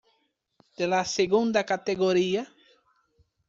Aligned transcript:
De 0.77 0.87
la 0.87 1.05
segunda 1.05 1.63
categoría. 1.63 2.51